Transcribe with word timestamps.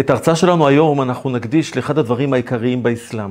את 0.00 0.10
ההרצאה 0.10 0.36
שלנו 0.36 0.68
היום 0.68 1.02
אנחנו 1.02 1.30
נקדיש 1.30 1.76
לאחד 1.76 1.98
הדברים 1.98 2.32
העיקריים 2.32 2.82
באסלאם, 2.82 3.30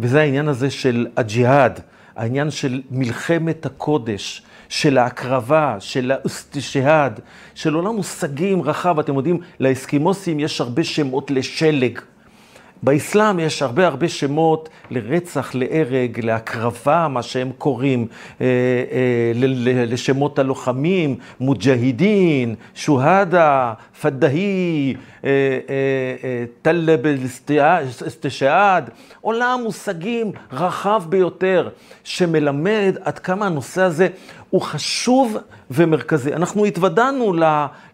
וזה 0.00 0.20
העניין 0.20 0.48
הזה 0.48 0.70
של 0.70 1.06
הג'יהאד, 1.16 1.80
העניין 2.16 2.50
של 2.50 2.82
מלחמת 2.90 3.66
הקודש, 3.66 4.42
של 4.68 4.98
ההקרבה, 4.98 5.76
של 5.80 6.10
האוסטישהאד, 6.10 7.20
של 7.54 7.74
עולם 7.74 7.96
מושגים 7.96 8.62
רחב. 8.62 8.98
אתם 8.98 9.14
יודעים, 9.14 9.40
לאסקימוסים 9.60 10.40
יש 10.40 10.60
הרבה 10.60 10.84
שמות 10.84 11.30
לשלג. 11.30 12.00
באסלאם 12.82 13.40
יש 13.40 13.62
הרבה 13.62 13.86
הרבה 13.86 14.08
שמות 14.08 14.68
לרצח, 14.90 15.54
להרג, 15.54 16.20
להקרבה, 16.20 17.08
מה 17.08 17.22
שהם 17.22 17.50
קוראים, 17.58 18.06
אה, 18.40 18.46
אה, 18.46 19.32
לשמות 19.86 20.38
הלוחמים, 20.38 21.16
מוג'הידין, 21.40 22.54
שוהדה, 22.74 23.72
פדהי, 24.00 24.94
טלב 26.62 27.00
אסתשעד, 28.06 28.90
עולם 29.20 29.60
מושגים 29.64 30.32
רחב 30.52 31.02
ביותר, 31.08 31.68
שמלמד 32.04 32.96
עד 33.04 33.18
כמה 33.18 33.46
הנושא 33.46 33.82
הזה 33.82 34.08
הוא 34.50 34.62
חשוב 34.62 35.36
ומרכזי. 35.70 36.34
אנחנו 36.34 36.64
התוודענו 36.64 37.32
ל, 37.32 37.44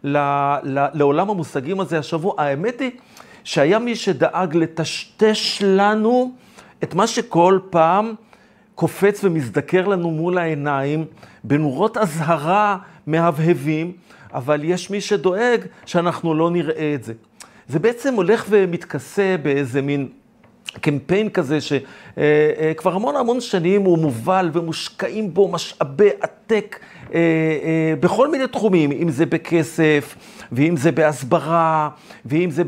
ל, 0.05 0.19
ל, 0.63 0.87
לעולם 0.95 1.31
המושגים 1.31 1.81
הזה 1.81 1.99
השבוע. 1.99 2.35
האמת 2.39 2.81
היא 2.81 2.91
שהיה 3.45 3.79
מי 3.79 3.97
שדאג 3.97 4.57
לטשטש 4.57 5.63
לנו 5.63 6.33
את 6.83 6.95
מה 6.95 7.07
שכל 7.07 7.59
פעם 7.71 8.15
קופץ 8.75 9.25
ומזדקר 9.25 9.89
לנו 9.89 10.11
מול 10.11 10.39
העיניים 10.39 11.05
בנורות 11.45 11.97
אזהרה 11.97 12.79
מהבהבים, 13.07 13.93
אבל 14.35 14.65
יש 14.65 14.91
מי 14.91 15.01
שדואג 15.01 15.61
שאנחנו 15.87 16.35
לא 16.35 16.51
נראה 16.51 16.95
את 16.95 17.05
זה. 17.05 17.13
זה 17.69 17.79
בעצם 17.79 18.15
הולך 18.15 18.47
ומתכסה 18.49 19.37
באיזה 19.43 19.83
מין 19.83 20.09
קמפיין 20.81 21.29
כזה 21.29 21.59
שכבר 21.61 22.95
המון 22.95 23.17
המון 23.17 23.41
שנים 23.41 23.83
הוא 23.83 23.99
מובל 23.99 24.51
ומושקעים 24.53 25.35
בו 25.35 25.49
משאבי 25.49 26.09
עתק 26.21 26.79
אה, 27.15 27.19
אה, 27.19 27.95
בכל 28.01 28.31
מיני 28.31 28.47
תחומים, 28.47 28.93
אם 28.93 29.09
זה 29.09 29.27
בכסף, 29.27 30.17
ואם 30.53 30.77
זה 30.77 30.93
בהסברה, 30.93 31.89
ואם 32.27 32.51
זה 32.51 32.63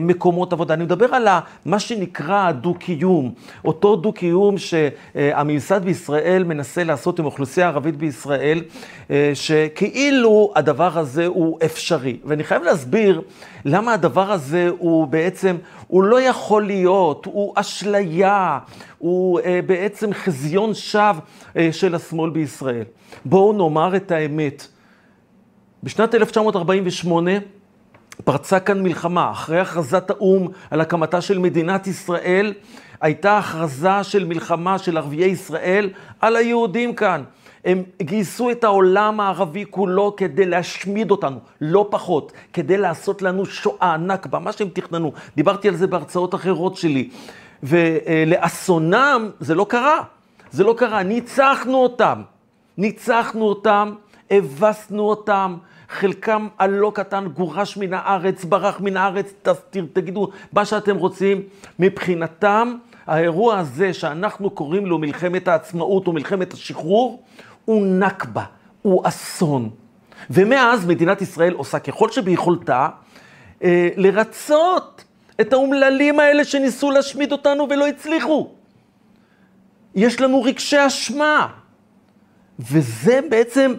במקומות 0.00 0.52
עבודה. 0.52 0.74
אני 0.74 0.84
מדבר 0.84 1.14
על 1.14 1.28
מה 1.64 1.78
שנקרא 1.78 2.52
דו-קיום, 2.52 3.34
אותו 3.64 3.96
דו-קיום 3.96 4.54
שהממסד 4.58 5.84
בישראל 5.84 6.44
מנסה 6.44 6.84
לעשות 6.84 7.18
עם 7.18 7.24
האוכלוסייה 7.24 7.66
הערבית 7.66 7.96
בישראל, 7.96 8.62
אה, 9.10 9.30
שכאילו 9.34 10.52
הדבר 10.56 10.98
הזה 10.98 11.26
הוא 11.26 11.58
אפשרי. 11.64 12.16
ואני 12.24 12.44
חייב 12.44 12.62
להסביר 12.62 13.22
למה 13.64 13.94
הדבר 13.94 14.32
הזה 14.32 14.68
הוא 14.78 15.06
בעצם, 15.06 15.56
הוא 15.86 16.02
לא 16.02 16.20
יכול 16.20 16.66
להיות, 16.66 17.26
הוא 17.26 17.52
אשליה, 17.56 18.58
הוא 18.98 19.40
אה, 19.40 19.60
בעצם 19.66 20.12
חזיון 20.12 20.74
שווא 20.74 21.12
אה, 21.56 21.68
של 21.72 21.94
השמאל 21.94 22.30
בישראל. 22.30 22.84
בואו 23.24 23.52
נאמר 23.52 23.96
את 23.96 24.10
האמת. 24.10 24.68
בשנת 25.82 26.14
1948 26.14 27.30
פרצה 28.24 28.60
כאן 28.60 28.82
מלחמה. 28.82 29.30
אחרי 29.30 29.60
הכרזת 29.60 30.10
האו"ם 30.10 30.48
על 30.70 30.80
הקמתה 30.80 31.20
של 31.20 31.38
מדינת 31.38 31.86
ישראל, 31.86 32.54
הייתה 33.00 33.38
הכרזה 33.38 34.02
של 34.02 34.24
מלחמה 34.24 34.78
של 34.78 34.96
ערביי 34.96 35.24
ישראל 35.24 35.90
על 36.20 36.36
היהודים 36.36 36.94
כאן. 36.94 37.22
הם 37.64 37.82
גייסו 38.02 38.50
את 38.50 38.64
העולם 38.64 39.20
הערבי 39.20 39.64
כולו 39.70 40.14
כדי 40.16 40.46
להשמיד 40.46 41.10
אותנו, 41.10 41.38
לא 41.60 41.86
פחות, 41.90 42.32
כדי 42.52 42.78
לעשות 42.78 43.22
לנו 43.22 43.46
שואה, 43.46 43.96
נכבה, 43.96 44.38
מה 44.38 44.52
שהם 44.52 44.68
תכננו. 44.72 45.12
דיברתי 45.36 45.68
על 45.68 45.76
זה 45.76 45.86
בהרצאות 45.86 46.34
אחרות 46.34 46.76
שלי. 46.76 47.10
ולאסונם 47.62 49.30
זה 49.40 49.54
לא 49.54 49.66
קרה. 49.68 50.00
זה 50.50 50.64
לא 50.64 50.74
קרה, 50.78 51.02
ניצחנו 51.02 51.76
אותם. 51.76 52.22
ניצחנו 52.78 53.44
אותם, 53.44 53.94
הבסנו 54.30 55.02
אותם, 55.02 55.56
חלקם 55.88 56.48
הלא 56.58 56.92
קטן 56.94 57.28
גורש 57.28 57.76
מן 57.76 57.94
הארץ, 57.94 58.44
ברח 58.44 58.80
מן 58.80 58.96
הארץ, 58.96 59.34
תגידו 59.92 60.28
מה 60.52 60.64
שאתם 60.64 60.96
רוצים. 60.96 61.42
מבחינתם, 61.78 62.74
האירוע 63.06 63.58
הזה 63.58 63.94
שאנחנו 63.94 64.50
קוראים 64.50 64.86
לו 64.86 64.98
מלחמת 64.98 65.48
העצמאות 65.48 66.06
או 66.06 66.12
מלחמת 66.12 66.52
השחרור, 66.52 67.22
הוא 67.64 67.86
נכבה, 67.86 68.44
הוא 68.82 69.08
אסון. 69.08 69.70
ומאז 70.30 70.86
מדינת 70.86 71.22
ישראל 71.22 71.52
עושה 71.52 71.78
ככל 71.78 72.10
שביכולתה 72.10 72.88
אה, 73.64 73.88
לרצות 73.96 75.04
את 75.40 75.52
האומללים 75.52 76.20
האלה 76.20 76.44
שניסו 76.44 76.90
להשמיד 76.90 77.32
אותנו 77.32 77.66
ולא 77.70 77.86
הצליחו. 77.86 78.50
יש 79.94 80.20
לנו 80.20 80.42
רגשי 80.42 80.86
אשמה. 80.86 81.48
וזה 82.58 83.20
בעצם 83.30 83.74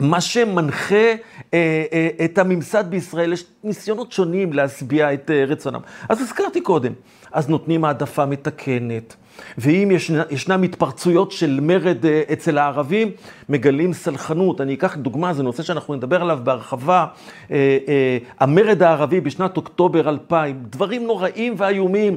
מה 0.00 0.20
שמנחה 0.20 0.94
אה, 0.94 1.84
אה, 1.92 2.08
את 2.24 2.38
הממסד 2.38 2.84
בישראל. 2.90 3.32
יש 3.32 3.44
ניסיונות 3.64 4.12
שונים 4.12 4.52
להשביע 4.52 5.14
את 5.14 5.30
אה, 5.30 5.44
רצונם. 5.44 5.80
אז 6.08 6.20
הזכרתי 6.20 6.60
קודם, 6.60 6.92
אז 7.32 7.48
נותנים 7.48 7.84
העדפה 7.84 8.26
מתקנת. 8.26 9.16
ואם 9.58 9.90
ישנה, 9.90 10.22
ישנם 10.30 10.62
התפרצויות 10.62 11.32
של 11.32 11.58
מרד 11.62 12.06
אה, 12.06 12.22
אצל 12.32 12.58
הערבים, 12.58 13.10
מגלים 13.48 13.92
סלחנות. 13.92 14.60
אני 14.60 14.74
אקח 14.74 14.96
דוגמה, 14.96 15.32
זה 15.32 15.42
נושא 15.42 15.62
שאנחנו 15.62 15.94
נדבר 15.94 16.22
עליו 16.22 16.38
בהרחבה. 16.42 17.06
אה, 17.50 17.78
אה, 17.88 18.18
המרד 18.40 18.82
הערבי 18.82 19.20
בשנת 19.20 19.56
אוקטובר 19.56 20.08
2000, 20.08 20.62
דברים 20.70 21.06
נוראים 21.06 21.54
ואיומים, 21.56 22.16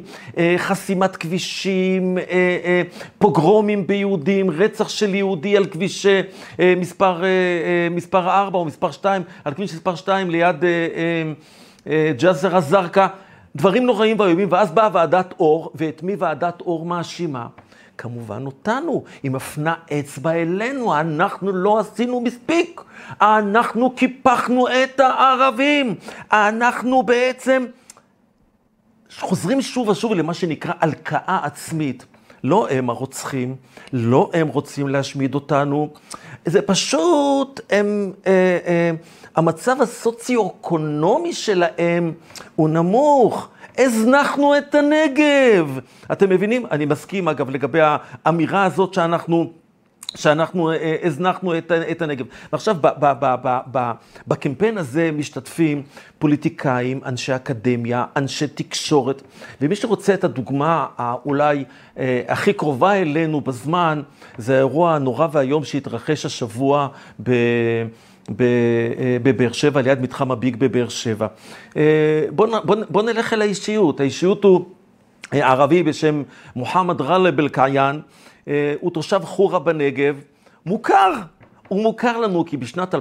חסימת 0.58 1.16
כבישים, 1.16 2.18
פוגרומים 3.18 3.88
ביהודים, 3.88 4.50
רצח 4.50 4.90
של 4.90 5.16
יהודי 5.16 5.58
על 5.58 5.66
כביש 5.66 6.06
מספר, 6.78 7.24
מספר 7.92 8.30
4 8.30 8.60
או 8.60 8.66
מספר 8.66 8.92
2, 8.92 9.22
על 9.46 9.54
כביש 9.54 9.74
מספר 9.74 9.96
2 9.96 10.30
ליד 10.30 10.56
ג'זר 12.18 12.58
א-זרקא. 12.58 13.08
דברים 13.56 13.86
נוראים 13.86 14.20
ואיומים, 14.20 14.48
ואז 14.52 14.72
באה 14.72 14.90
ועדת 14.94 15.34
אור, 15.40 15.72
ואת 15.76 16.04
מי 16.04 16.16
ועדת 16.16 16.62
אור 16.62 16.86
מאשימה? 16.86 17.48
כמובן 17.98 18.46
אותנו, 18.46 19.04
היא 19.24 19.32
מפנה 19.32 19.74
אצבע 20.00 20.32
אלינו, 20.32 21.00
אנחנו 21.00 21.52
לא 21.52 21.80
עשינו 21.80 22.22
מספיק, 22.22 22.82
אנחנו 23.22 23.92
קיפחנו 23.92 24.68
את 24.68 25.00
הערבים, 25.00 25.96
אנחנו 26.32 27.04
בעצם 27.04 27.66
חוזרים 29.20 29.62
שוב 29.62 29.88
ושוב 29.88 30.14
למה 30.14 30.34
שנקרא 30.34 30.74
הלקאה 30.80 31.40
עצמית. 31.44 32.06
לא 32.44 32.68
הם 32.70 32.90
הרוצחים, 32.90 33.56
לא 33.94 34.30
הם 34.34 34.48
רוצים 34.48 34.88
להשמיד 34.88 35.36
אותנו, 35.36 35.90
זה 36.46 36.62
פשוט, 36.62 37.60
הם, 37.70 38.12
אה, 38.28 38.58
אה, 38.66 38.92
המצב 39.36 39.82
הסוציו-אקונומי 39.82 41.34
שלהם 41.34 42.14
הוא 42.56 42.70
נמוך. 42.70 43.48
הזנחנו 43.78 44.58
את 44.58 44.76
הנגב. 44.76 45.80
אתם 46.12 46.30
מבינים? 46.30 46.66
אני 46.72 46.86
מסכים, 46.86 47.28
אגב, 47.28 47.50
לגבי 47.50 47.80
האמירה 48.26 48.66
הזאת 48.66 48.94
שאנחנו... 48.94 49.63
שאנחנו 50.16 50.72
אה, 50.72 50.76
אה, 50.76 50.96
הזנחנו 51.04 51.58
את, 51.58 52.02
הנגב. 52.02 52.26
ועכשיו, 52.52 52.76
ב, 52.82 52.88
ב, 52.88 53.14
ב, 53.20 53.36
ב, 53.44 53.58
ב, 53.72 53.92
בקמפיין 54.28 54.78
הזה 54.78 55.12
משתתפים 55.14 55.84
פוליטיקאים, 56.20 57.00
אנשי 57.06 57.36
אקדמיה, 57.36 58.06
אנשי 58.16 58.48
תקשורת, 58.48 59.22
ומי 59.62 59.76
שרוצה 59.76 60.14
את 60.14 60.24
הדוגמה 60.24 60.88
האולי 60.98 61.64
אה, 61.98 62.22
הכי 62.28 62.54
קרובה 62.54 62.94
אלינו 62.94 63.42
בזמן, 63.42 64.02
זה 64.38 64.54
האירוע 64.54 64.96
הנורא 64.96 65.28
והיום 65.32 65.64
שהתרחש 65.64 66.26
השבוע 66.26 66.88
ב... 67.24 67.32
אה, 67.32 69.18
בבאר 69.24 69.52
שבע, 69.52 69.82
ליד 69.82 70.02
מתחם 70.02 70.32
הביג 70.32 70.56
בבאר 70.56 70.90
שבע. 70.90 71.28
בואו 72.36 72.50
בוא, 72.64 72.76
בוא 72.90 73.04
נלך 73.04 73.34
אל 73.34 73.42
האישיות. 73.42 74.00
האישיות 74.00 74.44
הוא 74.44 74.66
ערבי 75.32 75.84
בשם 75.84 76.24
מוחמד 76.56 77.02
גאלב 77.02 77.40
אל-קעיין, 77.40 77.96
אה, 77.96 78.02
הוא 78.80 78.92
תושב 78.92 79.22
חורה 79.24 79.60
בנגב, 79.60 80.22
מוכר. 80.66 81.14
הוא 81.68 81.84
מוכר 81.84 82.18
לנו 82.18 82.46
כי 82.46 82.58
בשנת 82.58 82.96
2014-2015 82.96 82.98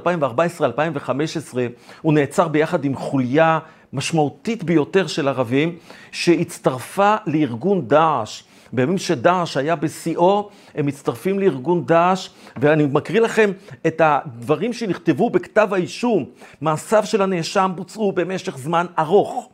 הוא 2.03 2.13
נעצר 2.13 2.49
ביחד 2.49 2.85
עם 2.85 2.97
חוליה 2.97 3.59
משמעותית 3.93 4.65
ביותר 4.65 5.07
של 5.07 5.29
ערבים 5.29 5.77
שהצטרפה 6.13 7.15
לארגון 7.27 7.89
דאעש. 7.89 8.43
בימים 8.73 8.99
שדאעש 8.99 9.57
היה 9.57 9.77
בשיאו, 9.77 10.51
הם 10.75 10.87
מצטרפים 10.87 11.39
לארגון 11.39 11.87
דאעש, 11.87 12.29
ואני 12.57 12.87
מקריא 12.87 13.21
לכם 13.21 13.51
את 13.87 14.01
הדברים 14.05 14.73
שנכתבו 14.73 15.31
בכתב 15.31 15.69
האישום. 15.73 16.25
מעשיו 16.61 17.07
של 17.07 17.23
הנאשם 17.23 17.73
בוצעו 17.75 18.13
במשך 18.13 18.59
זמן 18.59 18.87
ארוך. 18.99 19.49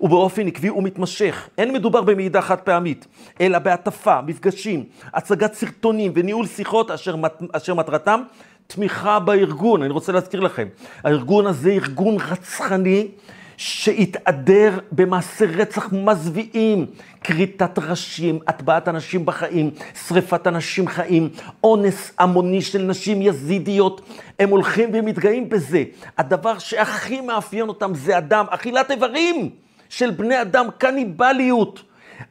ובאופן 0.00 0.46
עקבי 0.46 0.70
ומתמשך. 0.70 1.48
אין 1.58 1.72
מדובר 1.72 2.00
במידע 2.00 2.40
חד 2.40 2.60
פעמית, 2.60 3.06
אלא 3.40 3.58
בהטפה, 3.58 4.20
מפגשים, 4.20 4.84
הצגת 5.14 5.54
סרטונים 5.54 6.12
וניהול 6.14 6.46
שיחות 6.46 6.90
אשר, 6.90 7.14
אשר 7.52 7.74
מטרתם 7.74 8.22
תמיכה 8.66 9.18
בארגון. 9.18 9.82
אני 9.82 9.92
רוצה 9.92 10.12
להזכיר 10.12 10.40
לכם, 10.40 10.68
הארגון 11.04 11.46
הזה 11.46 11.70
ארגון 11.70 12.16
רצחני 12.30 13.08
שהתהדר 13.56 14.78
במעשי 14.92 15.44
רצח 15.44 15.92
מזוויעים, 15.92 16.86
כריתת 17.24 17.78
ראשים, 17.78 18.38
הטבעת 18.46 18.88
אנשים 18.88 19.26
בחיים, 19.26 19.70
שריפת 20.08 20.46
אנשים 20.46 20.88
חיים, 20.88 21.28
אונס 21.64 22.12
המוני 22.18 22.62
של 22.62 22.82
נשים 22.82 23.22
יזידיות, 23.22 24.00
הם 24.38 24.48
הולכים 24.48 24.90
ומתגאים 24.92 25.48
בזה. 25.48 25.84
הדבר 26.18 26.58
שהכי 26.58 27.20
מאפיין 27.20 27.68
אותם 27.68 27.94
זה 27.94 28.18
אדם, 28.18 28.46
אכילת 28.50 28.90
איברים 28.90 29.50
של 29.96 30.10
בני 30.10 30.42
אדם, 30.42 30.66
קניבליות. 30.78 31.82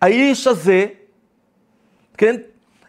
האיש 0.01 0.47
הזה, 0.47 0.85
כן, 2.17 2.35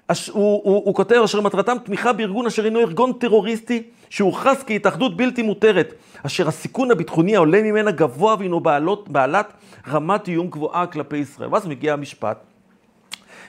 הוא, 0.09 0.61
הוא, 0.65 0.83
הוא 0.85 0.95
כותב, 0.95 1.21
אשר 1.25 1.41
מטרתם 1.41 1.77
תמיכה 1.85 2.13
בארגון 2.13 2.47
אשר 2.47 2.65
אינו 2.65 2.81
ארגון 2.81 3.13
טרוריסטי 3.13 3.83
שהוכרז 4.11 4.57
כהתאחדות 4.67 5.17
בלתי 5.17 5.43
מותרת, 5.43 5.95
אשר 6.27 6.49
הסיכון 6.49 6.91
הביטחוני 6.91 7.37
העולה 7.37 7.63
ממנה 7.63 7.91
גבוה 7.91 8.37
והינו 8.39 8.61
בעלות, 8.61 9.09
בעלת 9.09 9.53
רמת 9.89 10.29
איום 10.29 10.51
גבוהה 10.51 10.87
כלפי 10.87 11.17
ישראל. 11.17 11.49
ואז 11.53 11.67
מגיע 11.67 11.93
המשפט, 11.93 12.39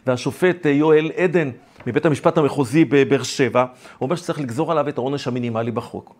והשופט 0.07 0.65
אה, 0.65 0.71
יואל 0.71 1.11
עדן 1.15 1.51
מבית 1.87 2.05
המשפט 2.05 2.37
המחוזי 2.37 2.85
בבאר 2.85 3.23
שבע, 3.23 3.65
אומר 4.01 4.15
שצריך 4.15 4.39
לגזור 4.39 4.71
עליו 4.71 4.89
את 4.89 4.97
העונש 4.97 5.27
המינימלי 5.27 5.71
בחוק. 5.71 6.15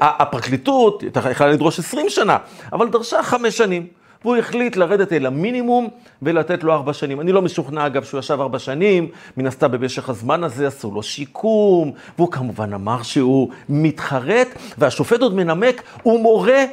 הפרקליטות 0.00 1.02
יכלה 1.30 1.48
לדרוש 1.48 1.78
20 1.78 2.08
שנה, 2.08 2.38
אבל 2.72 2.88
דרשה 2.88 3.22
חמש 3.22 3.56
שנים. 3.56 3.86
והוא 4.24 4.36
החליט 4.36 4.76
לרדת 4.76 5.12
אל 5.12 5.26
המינימום 5.26 5.88
ולתת 6.22 6.64
לו 6.64 6.72
ארבע 6.72 6.92
שנים. 6.92 7.20
אני 7.20 7.32
לא 7.32 7.42
משוכנע, 7.42 7.86
אגב, 7.86 8.04
שהוא 8.04 8.20
ישב 8.20 8.40
ארבע 8.40 8.58
שנים, 8.58 9.08
מן 9.36 9.46
הסתם 9.46 9.70
במשך 9.70 10.08
הזמן 10.08 10.44
הזה 10.44 10.66
עשו 10.66 10.90
לו 10.90 11.02
שיקום, 11.02 11.92
והוא 12.18 12.32
כמובן 12.32 12.72
אמר 12.72 13.02
שהוא 13.02 13.48
מתחרט, 13.68 14.48
והשופט 14.78 15.20
עוד 15.22 15.34
מנמק, 15.34 15.82
הוא 16.02 16.20
מורה 16.20 16.64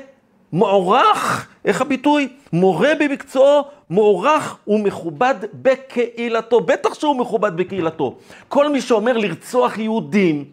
מוערך, 0.54 1.48
איך 1.66 1.82
הביטוי? 1.82 2.28
מורה 2.54 2.90
במקצועו, 3.00 3.62
מוערך 3.90 4.58
ומכובד 4.68 5.36
בקהילתו. 5.54 6.62
בטח 6.62 6.94
שהוא 6.94 7.16
מכובד 7.16 7.58
בקהילתו. 7.58 8.16
כל 8.48 8.72
מי 8.72 8.82
שאומר 8.82 9.18
לרצוח 9.18 9.78
יהודים 9.78 10.46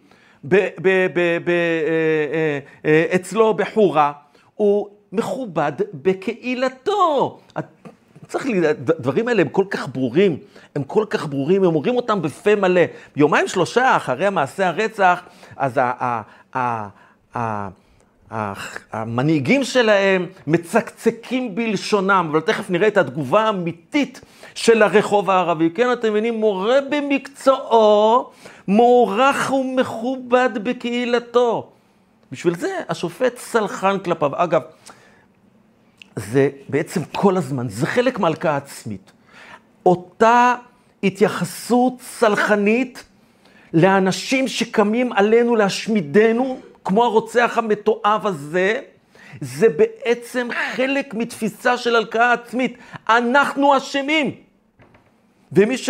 ב- 0.43 0.55
אה, 0.85 0.99
אה, 2.85 3.05
אצלו 3.15 3.53
בחורה, 3.53 4.11
הוא 4.55 4.87
מכובד 5.11 5.71
בקהילתו. 5.93 7.39
צריך, 8.27 8.45
הדברים 8.69 9.27
האלה 9.27 9.41
הם 9.41 9.49
כל 9.49 9.65
כך 9.69 9.87
ברורים, 9.87 10.37
הם 10.75 10.83
כל 10.83 11.05
כך 11.09 11.27
ברורים, 11.27 11.63
הם 11.63 11.75
אומרים 11.75 11.95
אותם 11.95 12.21
בפה 12.21 12.55
מלא. 12.55 12.81
יומיים 13.15 13.47
שלושה 13.47 13.95
אחרי 13.95 14.29
מעשה 14.29 14.67
הרצח, 14.67 15.21
אז 15.55 15.77
ה, 15.77 15.91
ה, 15.99 16.21
ה, 16.57 16.87
ה, 17.35 17.69
המנהיגים 18.91 19.63
שלהם 19.63 20.25
מצקצקים 20.47 21.55
בלשונם, 21.55 22.27
אבל 22.31 22.41
תכף 22.41 22.69
נראה 22.69 22.87
את 22.87 22.97
התגובה 22.97 23.41
האמיתית 23.41 24.21
של 24.55 24.83
הרחוב 24.83 25.29
הערבי. 25.29 25.69
כן, 25.69 25.93
אתם 25.93 26.09
מבינים, 26.09 26.33
מורה 26.33 26.79
במקצועו, 26.89 28.29
מוערך 28.67 29.51
ומכובד 29.51 30.49
בקהילתו. 30.63 31.69
בשביל 32.31 32.55
זה 32.55 32.79
השופט 32.89 33.37
סלחן 33.37 33.99
כלפיו. 33.99 34.31
אגב, 34.33 34.61
זה 36.15 36.49
בעצם 36.69 37.01
כל 37.11 37.37
הזמן, 37.37 37.69
זה 37.69 37.85
חלק 37.85 38.19
מהלקאה 38.19 38.55
עצמית. 38.55 39.11
אותה 39.85 40.55
התייחסות 41.03 41.93
סלחנית 42.01 43.03
לאנשים 43.73 44.47
שקמים 44.47 45.13
עלינו 45.13 45.55
להשמידנו, 45.55 46.59
כמו 46.85 47.03
הרוצח 47.03 47.57
המתועב 47.57 48.27
הזה, 48.27 48.79
זה 49.41 49.69
בעצם 49.69 50.47
חלק 50.75 51.13
מתפיסה 51.13 51.77
של 51.77 51.95
הלקאה 51.95 52.33
עצמית. 52.33 52.77
אנחנו 53.09 53.77
אשמים. 53.77 54.31
ומי, 55.51 55.77
ש... 55.77 55.89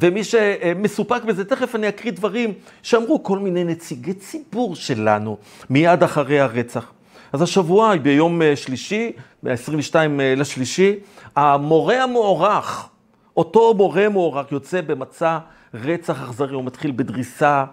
ומי 0.00 0.24
שמסופק 0.24 1.22
בזה, 1.22 1.44
תכף 1.44 1.74
אני 1.74 1.88
אקריא 1.88 2.12
דברים 2.12 2.52
שאמרו 2.82 3.22
כל 3.22 3.38
מיני 3.38 3.64
נציגי 3.64 4.14
ציבור 4.14 4.76
שלנו 4.76 5.36
מיד 5.70 6.02
אחרי 6.02 6.40
הרצח. 6.40 6.92
אז 7.32 7.42
השבוע, 7.42 7.96
ביום 7.96 8.42
אה, 8.42 8.56
שלישי, 8.56 9.12
ב-22 9.42 9.94
אה, 9.94 10.34
לשלישי, 10.36 10.94
המורה 11.36 12.02
המוערך, 12.02 12.88
אותו 13.36 13.74
מורה 13.74 14.08
מוערך 14.08 14.52
יוצא 14.52 14.80
במצע 14.80 15.38
רצח 15.74 16.22
אכזרי, 16.22 16.54
הוא 16.54 16.64
מתחיל 16.64 16.92
בדריסה 16.96 17.64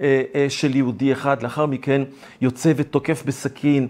אה, 0.00 0.46
של 0.48 0.76
יהודי 0.76 1.12
אחד, 1.12 1.42
לאחר 1.42 1.66
מכן 1.66 2.02
יוצא 2.40 2.72
ותוקף 2.76 3.22
בסכין 3.26 3.88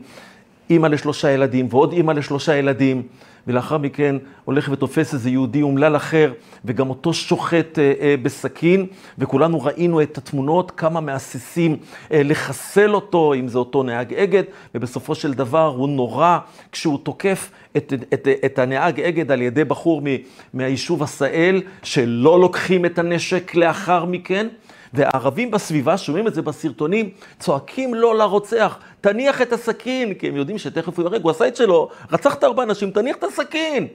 אימא 0.70 0.86
לשלושה 0.86 1.30
ילדים 1.30 1.66
ועוד 1.70 1.92
אימא 1.92 2.12
לשלושה 2.12 2.56
ילדים. 2.56 3.02
ולאחר 3.46 3.78
מכן 3.78 4.16
הולך 4.44 4.68
ותופס 4.72 5.14
איזה 5.14 5.30
יהודי 5.30 5.62
אומלל 5.62 5.96
אחר, 5.96 6.32
וגם 6.64 6.90
אותו 6.90 7.14
שוחט 7.14 7.78
אה, 7.78 7.92
אה, 8.00 8.14
בסכין, 8.22 8.86
וכולנו 9.18 9.62
ראינו 9.62 10.02
את 10.02 10.18
התמונות, 10.18 10.70
כמה 10.70 11.00
מהססים 11.00 11.76
אה, 12.12 12.22
לחסל 12.22 12.94
אותו, 12.94 13.34
אם 13.34 13.48
זה 13.48 13.58
אותו 13.58 13.82
נהג 13.82 14.14
אגד, 14.14 14.42
ובסופו 14.74 15.14
של 15.14 15.34
דבר 15.34 15.66
הוא 15.66 15.88
נורא 15.88 16.38
כשהוא 16.72 16.98
תוקף 17.02 17.50
את, 17.76 17.92
את, 17.92 18.14
את, 18.14 18.28
את 18.44 18.58
הנהג 18.58 19.00
אגד 19.00 19.30
על 19.30 19.42
ידי 19.42 19.64
בחור 19.64 20.00
מ, 20.00 20.06
מהיישוב 20.54 21.02
עשאל, 21.02 21.62
שלא 21.82 22.40
לוקחים 22.40 22.86
את 22.86 22.98
הנשק 22.98 23.54
לאחר 23.54 24.04
מכן. 24.04 24.46
והערבים 24.94 25.50
בסביבה, 25.50 25.98
שומעים 25.98 26.26
את 26.26 26.34
זה 26.34 26.42
בסרטונים, 26.42 27.10
צועקים 27.38 27.94
לו 27.94 28.14
לרוצח, 28.14 28.78
תניח 29.00 29.42
את 29.42 29.52
הסכין, 29.52 30.14
כי 30.14 30.28
הם 30.28 30.36
יודעים 30.36 30.58
שתכף 30.58 30.98
הוא 30.98 31.04
יורג, 31.04 31.22
הוא 31.22 31.30
עשה 31.30 31.48
את 31.48 31.56
שלו, 31.56 31.88
רצחת 32.12 32.44
ארבע 32.44 32.62
אנשים, 32.62 32.90
תניח 32.90 33.16
את 33.16 33.24
הסכין. 33.24 33.86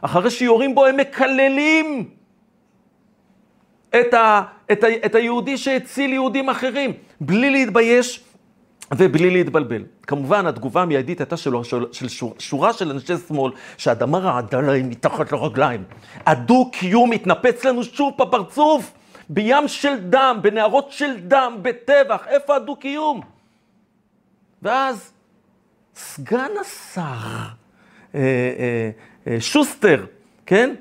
אחרי 0.00 0.30
שיורים 0.30 0.74
בו 0.74 0.86
הם 0.86 0.96
מקללים 0.96 2.08
את, 3.90 4.14
ה, 4.14 4.42
את, 4.72 4.84
ה, 4.84 4.86
את 5.06 5.14
היהודי 5.14 5.58
שהציל 5.58 6.12
יהודים 6.12 6.48
אחרים, 6.48 6.92
בלי 7.20 7.50
להתבייש 7.50 8.20
ובלי 8.94 9.30
להתבלבל. 9.30 9.82
כמובן, 10.02 10.46
התגובה 10.46 10.82
המיידית 10.82 11.20
הייתה 11.20 11.36
שלו, 11.36 11.64
של, 11.64 11.84
של 11.92 12.08
שור, 12.08 12.34
שורה 12.38 12.72
של 12.72 12.90
אנשי 12.90 13.14
שמאל, 13.28 13.52
שהאדמה 13.76 14.18
רעדה 14.18 14.60
להם 14.60 14.88
מתחת 14.88 15.32
לרגליים. 15.32 15.84
הדו-קיום 16.26 17.10
מתנפץ 17.10 17.64
לנו 17.64 17.84
שוב 17.84 18.14
בפרצוף. 18.18 18.92
בים 19.28 19.68
של 19.68 19.96
דם, 20.00 20.38
בנהרות 20.42 20.92
של 20.92 21.20
דם, 21.20 21.58
בטבח, 21.62 22.26
איפה 22.28 22.56
הדו-קיום? 22.56 23.20
ואז 24.62 25.12
סגן 25.94 26.50
השר 26.60 27.02
אה, 28.14 28.20
אה, 28.20 28.90
אה, 29.26 29.40
שוסטר, 29.40 30.04
כן? 30.46 30.74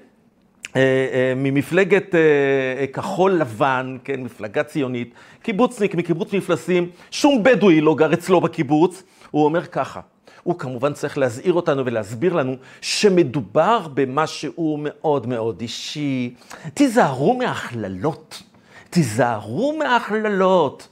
אה, 0.76 0.82
אה, 1.14 1.34
ממפלגת 1.36 2.16
אה, 2.16 2.88
כחול 2.94 3.32
לבן, 3.32 3.98
כן, 4.04 4.22
מפלגה 4.22 4.64
ציונית, 4.64 5.14
קיבוצניק 5.42 5.96
מקיבוץ 5.96 6.34
מפלסים, 6.34 6.90
שום 7.12 7.44
בדואי 7.44 7.82
לא 7.82 7.96
גר 7.96 8.14
אצלו 8.14 8.42
בקיבוץ, 8.42 9.04
הוא 9.32 9.46
אומר 9.46 9.66
ככה, 9.66 10.00
הוא 10.46 10.60
כמובן 10.60 10.94
צריך 10.94 11.18
להזהיר 11.18 11.54
אותנו 11.54 11.86
ולהסביר 11.86 12.34
לנו 12.34 12.56
שמדובר 12.82 13.88
במשהו 13.94 14.78
מאוד 14.80 15.28
מאוד 15.28 15.62
אישי. 15.62 16.34
תיזהרו 16.74 17.38
מהכללות, 17.38 18.44
תיזהרו 18.90 19.78
מהכללות. 19.78 20.88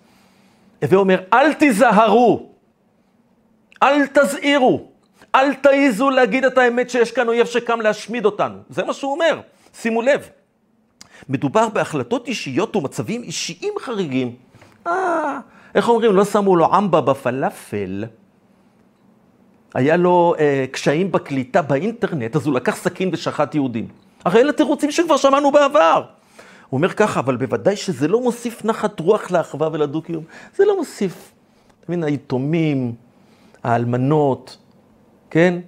הווה 0.82 0.98
אומר, 0.98 1.22
אל 1.34 1.54
תיזהרו, 1.54 2.50
אל 3.84 4.08
תזהירו, 4.08 4.88
אל 5.36 5.54
תעיזו 5.54 6.10
להגיד 6.10 6.46
את 6.46 6.58
האמת 6.58 6.90
שיש 6.90 7.12
כאן 7.12 7.28
אויב 7.28 7.46
שקם 7.46 7.82
להשמיד 7.82 8.26
אותנו. 8.26 8.58
זה 8.70 8.84
מה 8.84 8.94
שהוא 8.94 9.12
אומר, 9.12 9.40
שימו 9.74 10.02
לב. 10.02 10.30
מדובר 11.30 11.70
בהחלטות 11.70 12.28
אישיות 12.28 12.76
ומצבים 12.76 13.24
אישיים 13.24 13.74
חריגים. 13.80 14.36
אה, 14.88 15.40
איך 15.76 15.90
אומרים, 15.90 16.16
לא 16.16 16.26
שמו 16.26 16.56
לו 16.56 16.66
עמבה 16.74 17.02
בפלאפל. 17.02 18.06
היה 19.74 19.98
לו 19.98 20.36
אה, 20.40 20.66
קשיים 20.72 21.12
בקליטה 21.12 21.62
באינטרנט, 21.62 22.36
אז 22.36 22.46
הוא 22.46 22.54
לקח 22.54 22.76
סכין 22.76 23.10
ושחט 23.14 23.56
יהודים. 23.56 23.88
הרי 24.26 24.42
אלה 24.42 24.52
תירוצים 24.52 24.92
שכבר 24.92 25.18
שמענו 25.18 25.52
בעבר. 25.52 26.04
הוא 26.70 26.78
אומר 26.78 26.90
ככה, 26.90 27.20
אבל 27.20 27.36
בוודאי 27.36 27.76
שזה 27.76 28.08
לא 28.08 28.22
מוסיף 28.22 28.66
נחת 28.66 29.00
רוח 29.00 29.32
לאחווה 29.32 29.70
ולדו-קיום. 29.72 30.24
זה 30.56 30.66
לא 30.66 30.78
מוסיף. 30.78 31.32
אתה 31.80 31.92
מבין, 31.92 32.04
היתומים, 32.04 32.94
האלמנות, 33.64 34.58
כן? 35.30 35.60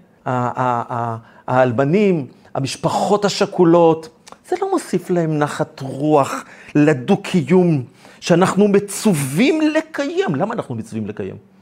האלמנים, 1.48 2.28
המשפחות 2.56 3.26
השכולות, 3.26 4.10
זה 4.50 4.56
לא 4.62 4.72
מוסיף 4.72 5.10
להם 5.10 5.40
נחת 5.40 5.80
רוח 5.80 6.44
לדו-קיום 6.76 7.84
שאנחנו 8.20 8.68
מצווים 8.68 9.62
לקיים. 9.62 10.36
למה 10.36 10.54
אנחנו 10.54 10.76
מצווים 10.76 11.08
לקיים? 11.08 11.55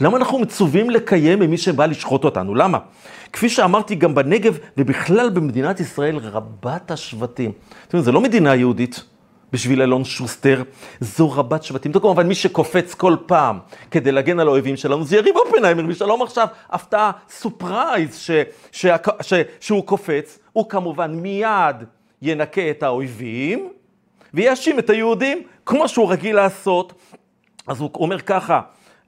למה 0.00 0.16
אנחנו 0.16 0.38
מצווים 0.38 0.90
לקיים 0.90 1.38
ממי 1.38 1.58
שבא 1.58 1.86
לשחוט 1.86 2.24
אותנו? 2.24 2.54
למה? 2.54 2.78
כפי 3.32 3.48
שאמרתי, 3.48 3.94
גם 3.94 4.14
בנגב 4.14 4.58
ובכלל 4.76 5.30
במדינת 5.30 5.80
ישראל 5.80 6.16
רבת 6.16 6.90
השבטים. 6.90 7.50
אתם 7.50 7.96
יודעים, 7.96 8.02
זה 8.02 8.12
לא 8.12 8.20
מדינה 8.20 8.54
יהודית, 8.54 9.04
בשביל 9.52 9.82
אלון 9.82 10.04
שוסטר, 10.04 10.62
זו 11.00 11.30
רבת 11.30 11.62
שבטים. 11.62 11.92
זה 11.92 12.00
כמובן 12.00 12.26
מי 12.26 12.34
שקופץ 12.34 12.94
כל 12.94 13.16
פעם 13.26 13.58
כדי 13.90 14.12
להגן 14.12 14.40
על 14.40 14.48
האויבים 14.48 14.76
שלנו, 14.76 15.04
זה 15.04 15.16
יריב 15.16 15.36
אופנהיימר, 15.36 15.84
ושלום 15.88 16.22
עכשיו, 16.22 16.46
הפתעה, 16.70 17.10
surprise, 17.28 18.16
ש, 18.16 18.30
ש, 18.72 18.86
ש, 19.20 19.32
שהוא 19.60 19.86
קופץ, 19.86 20.38
הוא 20.52 20.68
כמובן 20.68 21.14
מיד 21.14 21.76
ינקה 22.22 22.70
את 22.70 22.82
האויבים, 22.82 23.68
ויאשים 24.34 24.78
את 24.78 24.90
היהודים, 24.90 25.42
כמו 25.66 25.88
שהוא 25.88 26.12
רגיל 26.12 26.36
לעשות. 26.36 26.92
אז 27.66 27.80
הוא 27.80 27.90
אומר 27.94 28.20
ככה, 28.20 28.60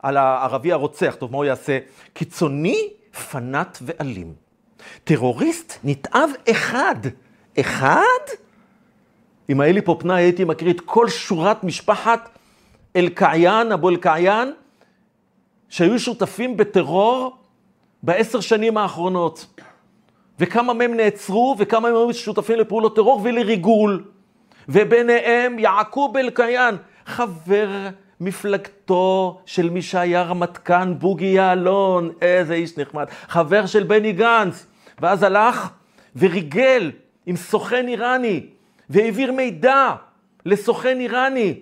על 0.03 0.17
הערבי 0.17 0.73
הרוצח, 0.73 1.15
טוב, 1.19 1.31
מה 1.33 1.37
הוא 1.37 1.45
יעשה? 1.45 1.79
קיצוני, 2.13 2.89
פנאט 3.31 3.79
אלים. 3.83 4.35
טרוריסט 5.05 5.79
נתעב 5.85 6.31
אחד. 6.51 6.97
אחד? 7.61 8.21
אם 9.51 9.61
היה 9.61 9.73
לי 9.73 9.83
פה 9.83 9.97
פנאי, 10.01 10.23
הייתי 10.23 10.45
מקריא 10.45 10.73
את 10.73 10.81
כל 10.81 11.09
שורת 11.09 11.65
משפחת 11.65 12.29
אל-קעיין, 12.97 13.73
אבו 13.73 13.89
אל-קעיין, 13.89 14.53
שהיו 15.69 15.99
שותפים 15.99 16.57
בטרור 16.57 17.37
בעשר 18.03 18.41
שנים 18.41 18.79
האחרונות. 18.79 19.47
וכמה 20.39 20.75
מהם 20.75 20.95
נעצרו, 20.95 21.57
וכמה 21.59 21.81
מהם 21.81 21.95
היו 21.95 22.15
שותפים 22.15 22.59
לפעולות 22.59 22.97
טרור 22.97 23.21
ולריגול. 23.25 24.05
וביניהם 24.69 25.59
יעקוב 25.59 26.17
אל-קעיין, 26.17 26.77
חבר 27.07 27.69
מפלגתו 28.25 29.41
של 29.47 29.71
מי 29.71 29.83
שהיה 29.83 30.23
רמטכ"ל 30.23 30.93
בוגי 30.93 31.27
יעלון, 31.27 32.11
איזה 32.23 32.55
איש 32.55 32.79
נחמד, 32.79 33.07
חבר 33.29 33.67
של 33.67 33.83
בני 33.83 34.13
גנץ, 34.13 34.67
ואז 35.01 35.23
הלך 35.23 35.71
וריגל 36.17 36.91
עם 37.27 37.37
סוכן 37.37 37.89
איראני, 37.89 38.47
והעביר 38.91 39.33
מידע 39.33 39.91
לסוכן 40.47 41.01
איראני. 41.01 41.55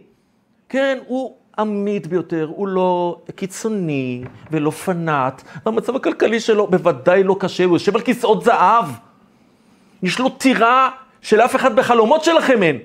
כן, 0.69 0.99
הוא 1.07 1.37
עמית 1.59 2.07
ביותר, 2.07 2.51
הוא 2.57 2.69
לא 2.69 3.21
קיצוני 3.35 4.25
ולא 4.51 4.71
פנאט, 4.71 5.43
והמצב 5.67 5.97
הכלכלי 5.97 6.41
שלו 6.41 6.67
בוודאי 6.67 7.23
לא 7.23 7.37
קשה, 7.41 7.65
הוא 7.65 7.75
יושב 7.75 7.97
על 7.97 8.03
כיסאות 8.03 8.45
זהב. 8.45 8.85
יש 10.03 10.19
לו 10.19 10.29
טירה 10.29 10.91
שלאף 11.21 11.57
אחד 11.57 11.77
בחלומות 11.77 12.25
שלכם 12.25 12.63
אין. 12.63 12.79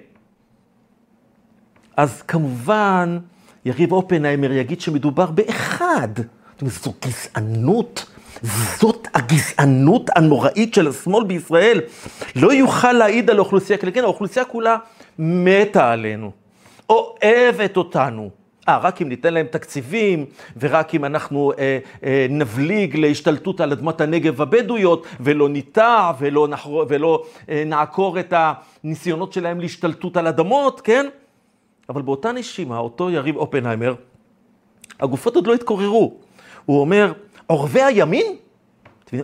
אז 1.97 2.21
כמובן, 2.21 3.19
יריב 3.65 3.91
אופנהיימר 3.91 4.51
יגיד 4.51 4.81
שמדובר 4.81 5.25
באחד. 5.25 6.07
זו 6.61 6.93
גזענות, 7.05 8.05
זאת 8.79 9.07
הגזענות 9.13 10.09
הנוראית 10.15 10.73
של 10.73 10.87
השמאל 10.87 11.23
בישראל. 11.23 11.81
לא 12.35 12.53
יוכל 12.53 12.93
להעיד 12.93 13.29
על 13.29 13.37
האוכלוסייה, 13.37 13.79
כן, 13.79 14.03
האוכלוסייה 14.03 14.45
כולה 14.45 14.77
מתה 15.19 15.91
עלינו, 15.91 16.31
אוהבת 16.89 17.77
אותנו. 17.77 18.29
אה, 18.69 18.77
רק 18.77 19.01
אם 19.01 19.09
ניתן 19.09 19.33
להם 19.33 19.45
תקציבים, 19.51 20.25
ורק 20.59 20.95
אם 20.95 21.05
אנחנו 21.05 21.51
אה, 21.57 21.79
אה, 22.03 22.27
נבליג 22.29 22.97
להשתלטות 22.97 23.61
על 23.61 23.71
אדמת 23.71 24.01
הנגב 24.01 24.41
הבדואיות, 24.41 25.05
ולא 25.19 25.49
ניטע, 25.49 26.11
ולא, 26.19 26.47
נחר, 26.47 26.83
ולא 26.89 27.23
אה, 27.49 27.63
נעקור 27.65 28.19
את 28.19 28.33
הניסיונות 28.83 29.33
שלהם 29.33 29.59
להשתלטות 29.59 30.17
על 30.17 30.27
אדמות, 30.27 30.81
כן? 30.81 31.05
אבל 31.89 32.01
באותה 32.01 32.31
נשימה, 32.31 32.77
אותו 32.77 33.09
יריב 33.09 33.35
אופנהיימר, 33.35 33.95
הגופות 34.99 35.35
עוד 35.35 35.47
לא 35.47 35.53
התקוררו. 35.53 36.13
הוא 36.65 36.81
אומר, 36.81 37.13
עורבי 37.47 37.81
הימין? 37.81 38.35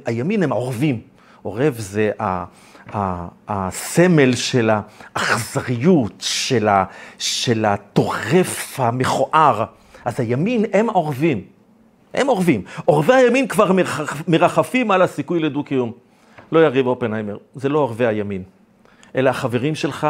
הימין 0.06 0.44
הם 0.44 0.51
עורבים. 0.51 1.01
עורב 1.41 1.75
זה 1.77 2.12
ה, 2.20 2.46
הסמל 3.48 4.36
של 4.36 4.70
האכזריות, 5.15 6.13
של, 6.20 6.68
ה, 6.68 6.86
של 7.20 7.65
הטורף 7.65 8.80
המכוער. 8.80 9.63
אז 10.06 10.20
הימין 10.20 10.65
הם 10.74 10.89
עורבים. 10.89 11.44
הם 12.13 12.27
עורבים. 12.27 12.63
עורבי 12.86 13.13
הימין 13.13 13.48
כבר 13.48 13.72
מרחפים 14.27 14.91
על 14.91 15.01
הסיכוי 15.01 15.39
לדו-קיום. 15.39 15.91
לא 16.51 16.60
יריב 16.60 16.88
אופנהיימר, 16.88 17.38
זה 17.56 17.70
לא 17.70 17.80
עורבי 17.80 18.06
הימין, 18.06 18.44
אלא 19.15 19.30
החברים 19.30 19.75
שלך 19.75 20.08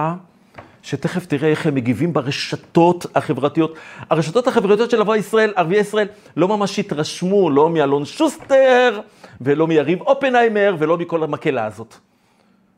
שתכף 0.81 1.25
תראה 1.25 1.49
איך 1.49 1.65
הם 1.65 1.75
מגיבים 1.75 2.13
ברשתות 2.13 3.05
החברתיות. 3.15 3.75
הרשתות 4.09 4.47
החברתיות 4.47 4.91
של 4.91 4.97
ערביי 4.97 5.19
ישראל, 5.19 5.53
ערביי 5.55 5.79
ישראל, 5.79 6.07
לא 6.37 6.47
ממש 6.47 6.79
התרשמו, 6.79 7.49
לא 7.49 7.69
מאלון 7.69 8.05
שוסטר, 8.05 8.99
ולא 9.41 9.67
מיריב 9.67 10.01
אופנהיימר, 10.01 10.75
ולא 10.79 10.97
מכל 10.97 11.23
המקהלה 11.23 11.65
הזאת. 11.65 11.95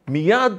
מיד 0.07 0.53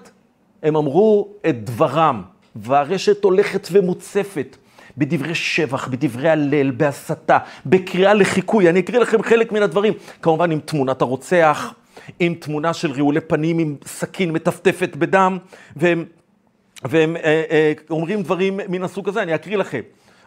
הם 0.63 0.77
אמרו 0.77 1.29
את 1.49 1.65
דברם, 1.65 2.23
והרשת 2.57 3.25
הולכת 3.25 3.69
ומוצפת. 3.73 4.57
בדברי 4.99 5.35
שבח, 5.35 5.89
בדברי 5.89 6.29
הלל, 6.29 6.71
בהסתה, 6.71 7.39
בקריאה 7.67 8.15
לחיקוי. 8.15 8.69
אני 8.69 8.81
אקריא 8.81 9.01
לכם 9.01 9.23
חלק 9.23 9.53
מן 9.53 9.63
הדברים. 9.63 9.93
כמובן 10.23 10.51
עם 10.51 10.61
תמונת 10.61 11.03
הרוצח, 11.03 11.75
עם 12.21 12.35
תמונה 12.35 12.75
של 12.75 12.93
רעולי 12.93 13.21
פנים 13.21 13.59
עם 13.59 13.77
סכין 13.87 14.31
מטפטפת 14.33 14.97
בדם, 14.97 15.39
והם 15.77 16.05
והם 16.85 17.17
אה, 17.17 17.43
אה, 17.51 17.73
אומרים 17.91 18.23
דברים 18.23 18.61
מן 18.69 18.83
הסוג 18.83 19.09
הזה, 19.09 19.23
אני 19.23 19.35
אקריא 19.35 19.57
לכם. 19.57 19.81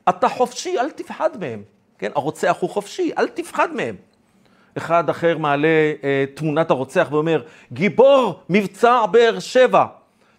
אתה 0.09 0.29
חופשי, 0.29 0.79
אל 0.79 0.89
תפחד 0.89 1.29
מהם. 1.39 1.63
כן, 1.97 2.11
הרוצח 2.15 2.57
הוא 2.59 2.69
חופשי, 2.69 3.11
אל 3.17 3.27
תפחד 3.27 3.73
מהם. 3.73 3.95
אחד 4.77 5.09
אחר 5.09 5.37
מעלה 5.37 5.93
אה, 6.03 6.25
תמונת 6.33 6.69
הרוצח 6.69 7.07
ואומר, 7.11 7.41
גיבור 7.73 8.39
מבצע 8.49 9.05
באר 9.05 9.39
שבע. 9.39 9.85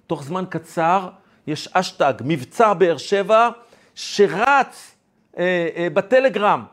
תוך 0.06 0.22
זמן 0.22 0.44
קצר 0.48 1.08
יש 1.46 1.68
אשטג, 1.72 2.12
מבצע 2.24 2.72
באר 2.72 2.96
שבע, 2.96 3.48
שרץ 3.94 4.94
אה, 5.38 5.68
אה, 5.76 5.88
בטלגרם. 5.92 6.64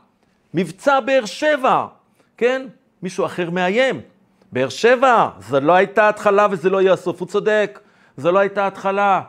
מבצע 0.54 1.00
באר 1.00 1.26
שבע, 1.26 1.86
כן? 2.38 2.68
מישהו 3.02 3.26
אחר 3.26 3.50
מאיים. 3.50 4.02
באר 4.52 4.70
שבע, 4.70 5.30
זו 5.40 5.60
לא 5.60 5.74
הייתה 5.74 6.10
התחלה 6.10 6.48
וזה 6.52 6.70
לא 6.70 6.82
יהיה 6.82 6.94
הסוף. 6.94 7.20
הוא 7.20 7.28
צודק, 7.28 7.80
זו 8.18 8.32
לא 8.32 8.40
הייתה 8.40 8.68
התחלה. 8.68 9.22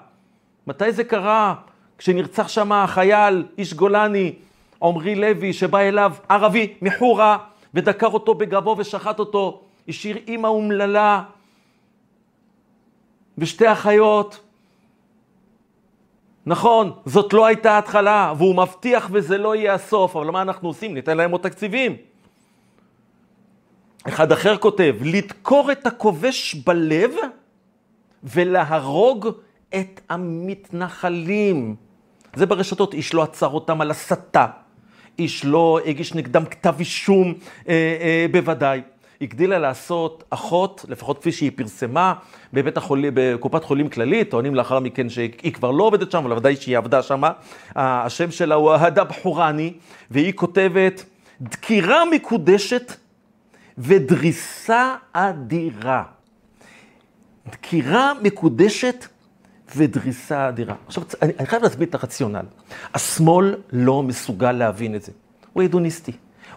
מתי 0.67 0.93
זה 0.93 1.05
קרה? 1.05 1.55
כשנרצח 1.99 2.49
שם 2.49 2.73
החייל, 2.73 3.47
איש 3.59 3.75
גולני, 3.75 4.35
עמרי 4.83 5.15
לוי, 5.15 5.53
שבא 5.53 5.79
אליו 5.79 6.13
ערבי 6.29 6.75
מחורה, 6.83 7.39
ודקר 7.75 8.07
אותו 8.07 8.35
בגבו 8.35 8.75
ושחט 8.79 9.19
אותו, 9.19 9.63
השאיר 9.89 10.17
אימא 10.29 10.47
אומללה 10.47 11.23
ושתי 13.39 13.73
אחיות. 13.73 14.41
נכון, 16.47 16.93
זאת 17.05 17.33
לא 17.33 17.47
הייתה 17.47 17.79
התחלה, 17.79 18.33
והוא 18.39 18.55
מבטיח 18.57 19.09
וזה 19.13 19.39
לא 19.39 19.57
יהיה 19.57 19.75
הסוף, 19.75 20.17
אבל 20.17 20.31
מה 20.31 20.43
אנחנו 20.43 20.69
עושים? 20.69 20.95
ניתן 20.95 21.17
להם 21.17 21.31
עוד 21.31 21.41
תקציבים. 21.41 21.97
אחד 24.09 24.33
אחר 24.33 24.57
כותב, 24.57 24.97
לדקור 25.05 25.73
את 25.73 25.87
הכובש 25.87 26.55
בלב 26.55 27.15
ולהרוג 28.25 29.29
את 29.77 30.01
המתנחלים. 30.09 31.77
זה 32.35 32.47
ברשתות, 32.47 32.95
איש 32.95 33.15
לא 33.15 33.23
עצר 33.23 33.49
אותם 33.49 33.81
על 33.81 33.91
הסתה, 33.91 34.47
איש 35.19 35.45
לא 35.45 35.79
הגיש 35.87 36.15
נגדם 36.15 36.45
כתב 36.45 36.75
אישום, 36.79 37.35
אה, 37.69 37.75
אה, 38.01 38.27
בוודאי. 38.31 38.81
הגדילה 39.21 39.59
לעשות 39.59 40.25
אחות, 40.31 40.85
לפחות 40.89 41.19
כפי 41.19 41.33
שהיא 41.33 41.51
פרסמה, 41.55 42.15
בבית 42.53 42.77
החולים, 42.77 43.13
בקופת 43.15 43.65
חולים 43.65 43.89
כללית, 43.89 44.31
טוענים 44.31 44.55
לאחר 44.55 44.81
מכן 44.81 45.09
שהיא 45.09 45.53
כבר 45.53 45.71
לא 45.71 45.85
עובדת 45.85 46.11
שם, 46.11 46.25
אבל 46.25 46.37
ודאי 46.37 46.57
שהיא 46.57 46.79
עבדה 46.79 47.03
שם. 47.03 47.23
השם 47.77 48.31
שלה 48.31 48.55
הוא 48.55 48.73
אהדה 48.73 49.05
בחורני, 49.05 49.73
והיא 50.11 50.33
כותבת, 50.33 51.05
דקירה 51.41 52.05
מקודשת 52.05 52.93
ודריסה 53.79 54.95
אדירה. 55.13 56.03
דקירה 57.51 58.13
מקודשת 58.23 59.07
ודריסה 59.77 60.49
אדירה. 60.49 60.75
עכשיו, 60.87 61.03
אני, 61.23 61.33
אני 61.39 61.47
חייב 61.47 61.63
להסביר 61.63 61.89
את 61.89 61.95
הרציונל. 61.95 62.45
השמאל 62.95 63.55
לא 63.73 64.03
מסוגל 64.03 64.53
להבין 64.53 64.95
את 64.95 65.03
זה. 65.03 65.13
הוא 65.53 65.63
הדוניסטי. 65.63 66.13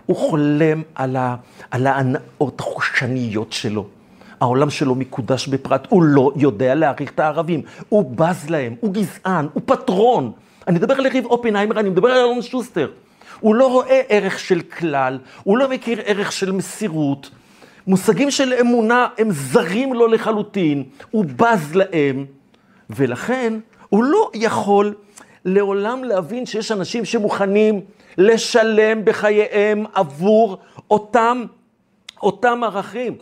הוא 0.05 0.17
חולם 0.17 0.81
על, 0.95 1.15
ה, 1.15 1.35
על 1.71 1.87
ההנאות 1.87 2.59
החושניות 2.59 3.51
שלו. 3.51 3.87
העולם 4.41 4.69
שלו 4.69 4.95
מקודש 4.95 5.47
בפרט, 5.47 5.87
הוא 5.89 6.03
לא 6.03 6.31
יודע 6.35 6.75
להעריך 6.75 7.11
את 7.11 7.19
הערבים, 7.19 7.61
הוא 7.89 8.11
בז 8.15 8.49
להם, 8.49 8.75
הוא 8.79 8.93
גזען, 8.93 9.47
הוא 9.53 9.61
פטרון. 9.65 10.31
אני 10.67 10.75
מדבר 10.75 10.93
על 10.93 11.05
יריב 11.05 11.25
אופנהיימר, 11.25 11.79
אני 11.79 11.89
מדבר 11.89 12.07
על 12.07 12.17
אלון 12.17 12.41
שוסטר. 12.41 12.91
הוא 13.39 13.55
לא 13.55 13.67
רואה 13.67 14.01
ערך 14.09 14.39
של 14.39 14.61
כלל, 14.61 15.19
הוא 15.43 15.57
לא 15.57 15.69
מכיר 15.69 16.01
ערך 16.05 16.31
של 16.31 16.51
מסירות. 16.51 17.29
מושגים 17.87 18.31
של 18.31 18.53
אמונה 18.61 19.07
הם 19.17 19.31
זרים 19.31 19.93
לו 19.93 20.07
לחלוטין, 20.07 20.83
הוא 21.11 21.25
בז 21.25 21.75
להם. 21.75 22.25
ולכן 22.89 23.53
הוא 23.89 24.03
לא 24.03 24.31
יכול 24.33 24.95
לעולם 25.45 26.03
להבין 26.03 26.45
שיש 26.45 26.71
אנשים 26.71 27.05
שמוכנים 27.05 27.81
לשלם 28.17 29.05
בחייהם 29.05 29.85
עבור 29.93 30.57
אותם, 30.91 31.43
אותם 32.21 32.63
ערכים. 32.63 33.17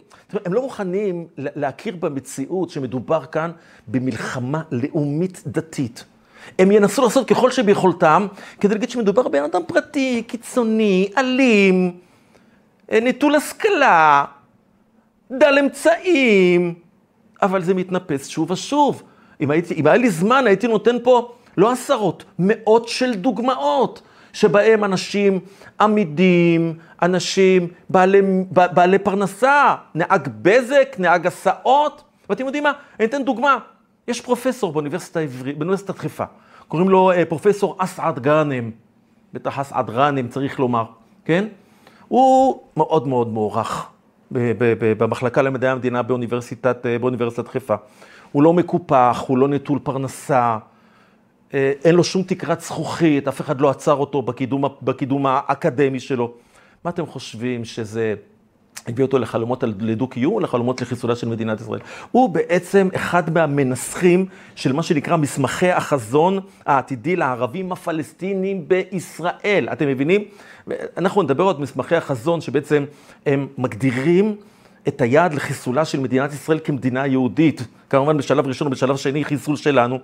הם 0.45 0.53
לא 0.53 0.61
מוכנים 0.61 1.27
להכיר 1.37 1.95
במציאות 1.95 2.69
שמדובר 2.69 3.25
כאן 3.25 3.51
במלחמה 3.87 4.61
לאומית 4.71 5.43
דתית. 5.47 6.05
הם 6.59 6.71
ינסו 6.71 7.03
לעשות 7.03 7.27
ככל 7.27 7.51
שביכולתם 7.51 8.27
כדי 8.59 8.73
להגיד 8.73 8.89
שמדובר 8.89 9.27
בבן 9.27 9.43
אדם 9.43 9.61
פרטי, 9.67 10.23
קיצוני, 10.27 11.11
אלים, 11.17 11.99
אה, 12.91 12.99
נטול 13.01 13.35
השכלה, 13.35 14.25
דל 15.31 15.57
אמצעים, 15.59 16.73
אבל 17.41 17.63
זה 17.63 17.73
מתנפס 17.73 18.27
שוב 18.27 18.51
ושוב. 18.51 19.03
אם, 19.41 19.51
הייתי, 19.51 19.73
אם 19.73 19.87
היה 19.87 19.97
לי 19.97 20.09
זמן, 20.09 20.47
הייתי 20.47 20.67
נותן 20.67 20.95
פה 21.03 21.31
לא 21.57 21.71
עשרות, 21.71 22.23
מאות 22.39 22.87
של 22.87 23.13
דוגמאות, 23.13 24.01
שבהם 24.33 24.83
אנשים 24.83 25.39
עמידים, 25.79 26.73
אנשים 27.01 27.67
בעלי, 27.89 28.21
בעלי 28.51 28.99
פרנסה, 28.99 29.75
נהג 29.95 30.27
בזק, 30.41 30.95
נהג 30.99 31.27
הסעות, 31.27 32.03
ואתם 32.29 32.45
יודעים 32.45 32.63
מה? 32.63 32.71
אני 32.99 33.07
אתן 33.07 33.23
דוגמה. 33.23 33.57
יש 34.07 34.21
פרופסור 34.21 34.71
באוניברסיטה 34.71 35.19
העברית, 35.19 35.57
באוניברסיטת 35.57 35.97
חיפה, 35.97 36.23
קוראים 36.67 36.89
לו 36.89 37.11
אה, 37.11 37.25
פרופסור 37.25 37.75
אסעד 37.79 38.19
גאנם, 38.19 38.71
בטח 39.33 39.59
אסעד 39.59 39.91
גאנם 39.91 40.27
צריך 40.27 40.59
לומר, 40.59 40.85
כן? 41.25 41.45
הוא 42.07 42.61
מאוד 42.77 43.07
מאוד 43.07 43.27
מוערך 43.27 43.89
במחלקה 44.97 45.41
למדעי 45.41 45.69
המדינה 45.69 46.01
באוניברסיטת, 46.01 46.85
אה, 46.85 46.99
באוניברסיטת 46.99 47.47
חיפה. 47.47 47.75
הוא 48.37 48.43
לא 48.43 48.53
מקופח, 48.53 49.23
הוא 49.27 49.37
לא 49.37 49.47
נטול 49.47 49.79
פרנסה, 49.83 50.57
אה, 51.53 51.73
אין 51.83 51.95
לו 51.95 52.03
שום 52.03 52.23
תקרת 52.23 52.61
זכוכית, 52.61 53.27
אף 53.27 53.41
אחד 53.41 53.61
לא 53.61 53.69
עצר 53.69 53.93
אותו 53.93 54.21
בקידום, 54.21 54.63
בקידום 54.81 55.25
האקדמי 55.25 55.99
שלו. 55.99 56.31
מה 56.83 56.91
אתם 56.91 57.05
חושבים 57.05 57.65
שזה 57.65 58.13
הביא 58.87 59.05
אותו 59.05 59.19
לחלומות 59.19 59.63
לדו-קיום 59.79 60.33
או 60.33 60.39
לחלומות 60.39 60.81
לחיסולה 60.81 61.15
של 61.15 61.27
מדינת 61.27 61.61
ישראל? 61.61 61.79
הוא 62.11 62.29
בעצם 62.29 62.89
אחד 62.95 63.33
מהמנסחים 63.33 64.25
של 64.55 64.73
מה 64.73 64.83
שנקרא 64.83 65.17
מסמכי 65.17 65.71
החזון 65.71 66.39
העתידי 66.65 67.15
לערבים 67.15 67.71
הפלסטינים 67.71 68.67
בישראל. 68.67 69.67
אתם 69.71 69.87
מבינים? 69.87 70.23
אנחנו 70.97 71.23
נדבר 71.23 71.43
עוד 71.43 71.61
מסמכי 71.61 71.95
החזון 71.95 72.41
שבעצם 72.41 72.85
הם 73.25 73.47
מגדירים 73.57 74.35
את 74.87 75.01
היעד 75.01 75.33
לחיסולה 75.33 75.85
של 75.85 75.99
מדינת 75.99 76.33
ישראל 76.33 76.59
כמדינה 76.63 77.07
יהודית. 77.07 77.61
כמובן 77.89 78.17
בשלב 78.17 78.47
ראשון 78.47 78.67
ובשלב 78.67 78.97
שני 78.97 79.23
חיסול 79.23 79.55
שלנו. 79.55 79.99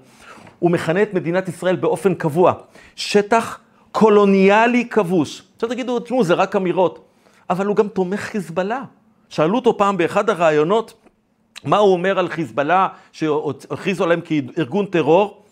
הוא 0.59 0.71
מכנה 0.71 1.03
את 1.03 1.13
מדינת 1.13 1.47
ישראל 1.47 1.75
באופן 1.75 2.13
קבוע, 2.15 2.53
שטח 2.95 3.59
קולוניאלי 3.91 4.87
כבוש. 4.89 5.43
עכשיו 5.55 5.69
תגידו, 5.69 5.99
תשמעו, 5.99 6.23
זה 6.23 6.33
רק 6.33 6.55
אמירות, 6.55 7.05
אבל 7.49 7.65
הוא 7.65 7.75
גם 7.75 7.87
תומך 7.87 8.19
חיזבאללה. 8.19 8.83
שאלו 9.29 9.55
אותו 9.55 9.77
פעם 9.77 9.97
באחד 9.97 10.29
הראיונות, 10.29 10.93
מה 11.63 11.77
הוא 11.77 11.93
אומר 11.93 12.19
על 12.19 12.29
חיזבאללה, 12.29 12.87
שהכריזו 13.11 14.03
עליהם 14.03 14.21
כארגון 14.21 14.85
טרור? 14.85 15.42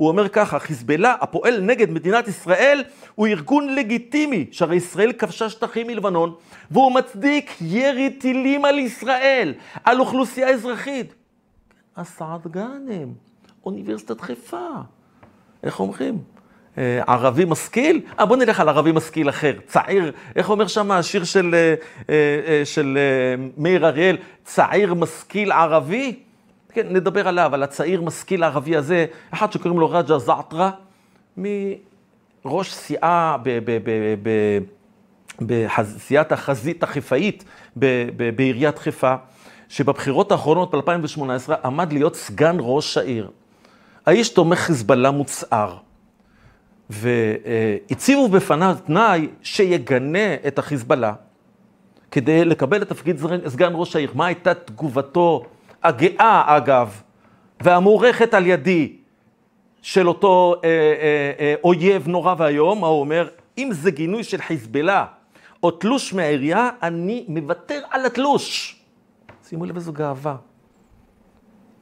הוא 0.00 0.08
אומר 0.08 0.28
ככה, 0.28 0.58
חיזבאללה 0.58 1.14
הפועל 1.20 1.60
נגד 1.60 1.90
מדינת 1.90 2.28
ישראל 2.28 2.84
הוא 3.14 3.26
ארגון 3.26 3.74
לגיטימי, 3.74 4.46
שהרי 4.50 4.76
ישראל 4.76 5.12
כבשה 5.12 5.50
שטחים 5.50 5.86
מלבנון, 5.86 6.34
והוא 6.70 6.92
מצדיק 6.92 7.56
ירי 7.60 8.10
טילים 8.10 8.64
על 8.64 8.78
ישראל, 8.78 9.54
על 9.84 10.00
אוכלוסייה 10.00 10.48
אזרחית. 10.48 11.14
אסעד 11.94 12.46
גאנם, 12.50 13.12
אוניברסיטת 13.64 14.20
חיפה. 14.20 14.68
איך 15.62 15.80
אומרים? 15.80 16.18
אה, 16.78 17.02
ערבי 17.06 17.44
משכיל? 17.44 18.00
אה, 18.18 18.26
בוא 18.26 18.36
נלך 18.36 18.60
על 18.60 18.68
ערבי 18.68 18.92
משכיל 18.92 19.28
אחר, 19.28 19.52
צעיר, 19.66 20.12
איך 20.36 20.50
אומר 20.50 20.66
שם 20.66 20.90
השיר 20.90 21.24
של, 21.24 21.54
אה, 21.54 21.74
אה, 22.08 22.62
של 22.64 22.98
מאיר 23.56 23.86
אריאל, 23.86 24.16
צעיר 24.44 24.94
משכיל 24.94 25.52
ערבי? 25.52 26.29
כן, 26.72 26.86
נדבר 26.90 27.28
עליו, 27.28 27.54
על 27.54 27.62
הצעיר 27.62 28.02
משכיל 28.02 28.42
הערבי 28.42 28.76
הזה, 28.76 29.06
אחד 29.30 29.52
שקוראים 29.52 29.80
לו 29.80 29.90
רג'ה 29.90 30.18
זעטרה, 30.18 30.70
מראש 31.36 32.72
סיעה 32.72 33.36
בסיעת 35.40 36.32
החזית 36.32 36.82
החיפאית 36.82 37.44
בעיריית 38.36 38.78
חיפה, 38.78 39.14
שבבחירות 39.68 40.32
האחרונות 40.32 40.74
ב-2018 40.74 41.52
עמד 41.64 41.92
להיות 41.92 42.16
סגן 42.16 42.56
ראש 42.60 42.96
העיר. 42.96 43.30
האיש 44.06 44.28
תומך 44.28 44.58
חיזבאללה 44.58 45.10
מוצהר, 45.10 45.76
והציבו 46.90 48.28
בפניו 48.28 48.76
תנאי 48.86 49.28
שיגנה 49.42 50.34
את 50.46 50.58
החיזבאללה 50.58 51.12
כדי 52.10 52.44
לקבל 52.44 52.82
את 52.82 52.88
תפקיד 52.88 53.20
סגן 53.46 53.72
ראש 53.74 53.96
העיר. 53.96 54.12
מה 54.14 54.26
הייתה 54.26 54.54
תגובתו 54.54 55.44
הגאה, 55.82 56.56
אגב, 56.56 57.02
והמוערכת 57.60 58.34
על 58.34 58.46
ידי 58.46 58.92
של 59.82 60.08
אותו 60.08 60.54
אה, 60.64 60.68
אה, 60.68 61.32
אה, 61.38 61.54
אויב 61.64 62.08
נורא 62.08 62.34
ואיום, 62.38 62.84
הוא 62.84 63.00
אומר? 63.00 63.28
אם 63.58 63.70
זה 63.72 63.90
גינוי 63.90 64.24
של 64.24 64.38
חיזבאללה 64.38 65.04
או 65.62 65.70
תלוש 65.70 66.12
מהעירייה, 66.12 66.70
אני 66.82 67.24
מוותר 67.28 67.80
על 67.90 68.06
התלוש. 68.06 68.76
שימו 69.48 69.64
לב 69.64 69.76
איזו 69.76 69.92
גאווה. 69.92 70.36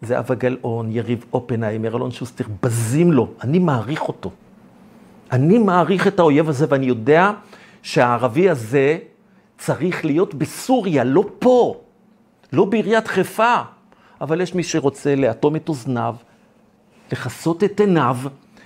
זהבה 0.02 0.34
גלאון, 0.34 0.92
יריב 0.92 1.24
אופנהיימר, 1.32 1.96
אלון 1.96 2.11
שוסטר, 2.11 2.44
בזים 2.62 3.12
לו, 3.12 3.28
אני 3.42 3.58
מעריך 3.58 4.08
אותו. 4.08 4.30
אני 5.32 5.58
מעריך 5.58 6.06
את 6.06 6.18
האויב 6.18 6.48
הזה 6.48 6.66
ואני 6.68 6.87
יודע 6.87 7.30
שהערבי 7.82 8.50
הזה 8.50 8.98
צריך 9.58 10.04
להיות 10.04 10.34
בסוריה, 10.34 11.04
לא 11.04 11.24
פה, 11.38 11.80
לא 12.52 12.64
בעיריית 12.64 13.08
חיפה. 13.08 13.62
אבל 14.20 14.40
יש 14.40 14.54
מי 14.54 14.62
שרוצה 14.62 15.14
לאטום 15.14 15.57
את 15.57 15.68
אוזניו, 15.68 16.14
לכסות 17.12 17.64
את 17.64 17.81
עיניו, 17.81 18.16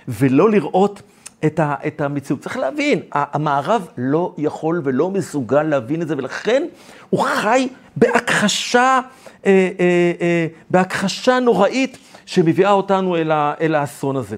ולא 0.07 0.51
לראות 0.51 1.01
את, 1.45 1.59
ה, 1.59 1.75
את 1.87 2.01
המציאות. 2.01 2.41
צריך 2.41 2.57
להבין, 2.57 2.99
המערב 3.11 3.87
לא 3.97 4.33
יכול 4.37 4.81
ולא 4.83 5.09
מסוגל 5.09 5.63
להבין 5.63 6.01
את 6.01 6.07
זה, 6.07 6.17
ולכן 6.17 6.63
הוא 7.09 7.23
חי 7.23 7.67
בהכחשה, 7.95 8.99
אה, 9.45 9.69
אה, 9.79 10.11
אה, 10.21 10.47
בהכחשה 10.69 11.39
נוראית 11.39 11.97
שמביאה 12.25 12.71
אותנו 12.71 13.15
אל, 13.15 13.31
ה, 13.31 13.53
אל 13.61 13.75
האסון 13.75 14.15
הזה. 14.15 14.35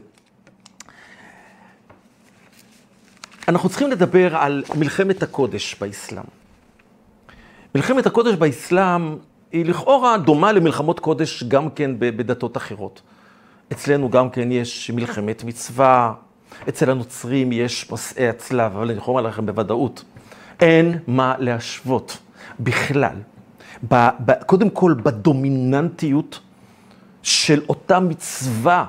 אנחנו 3.48 3.70
צריכים 3.70 3.92
לדבר 3.92 4.36
על 4.36 4.64
מלחמת 4.76 5.24
הקודש 5.24 5.76
באסלאם. 5.82 6.24
מלחמת 7.76 8.06
הקודש 8.06 8.36
באסלאם 8.36 9.16
היא 9.56 9.66
לכאורה 9.66 10.18
דומה 10.18 10.52
למלחמות 10.52 11.00
קודש 11.00 11.44
גם 11.44 11.70
כן 11.70 11.92
בדתות 12.00 12.58
אחרות. 12.58 13.02
אצלנו 13.72 14.10
גם 14.10 14.30
כן 14.30 14.52
יש 14.52 14.92
מלחמת 14.92 15.44
מצווה, 15.44 16.14
אצל 16.70 16.92
הנוצרים 16.92 17.52
יש 17.52 17.92
מסעי 17.92 18.30
הצלב, 18.30 18.76
אבל 18.76 18.90
אני 18.90 18.98
יכול 18.98 19.12
לומר 19.12 19.30
לכם 19.30 19.46
בוודאות, 19.46 20.04
אין 20.60 20.98
מה 21.08 21.36
להשוות 21.40 22.18
בכלל. 22.60 23.16
ב, 23.92 24.10
ב, 24.26 24.44
קודם 24.46 24.70
כל 24.70 24.96
בדומיננטיות 25.04 26.40
של 27.24 27.62
אותה 27.70 28.00
מצווה 28.00 28.86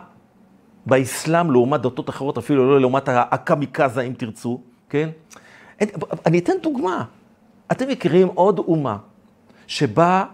באסלאם 0.87 1.51
לעומת 1.51 1.81
דתות 1.81 2.11
אחרות, 2.11 2.39
אפילו 2.39 2.71
לא 2.71 2.81
לעומת 2.81 3.09
הקמיקזה 3.09 4.01
אם 4.01 4.13
תרצו, 4.19 4.61
כן? 4.91 5.09
אני 6.27 6.39
אתן 6.39 6.53
דוגמה. 6.63 7.05
אתם 7.73 7.89
מכירים 7.89 8.29
עוד 8.35 8.59
אומה 8.59 8.97
שבה 9.67 10.25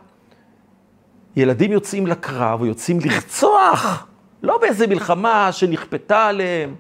ילדים 1.37 1.73
יוצאים 1.73 2.07
לקרב 2.07 2.61
או 2.61 2.67
יוצאים 2.67 2.99
לרצוח, 3.05 4.07
לא 4.43 4.59
באיזה 4.59 4.87
מלחמה 4.87 5.53
שנכפתה 5.53 6.27
עליהם, 6.27 6.75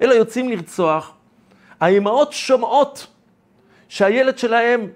אלא 0.00 0.14
יוצאים 0.14 0.48
לרצוח. 0.48 1.12
האימהות 1.80 2.32
שומעות 2.32 3.06
שהילד 3.88 4.38
שלהם 4.38 4.88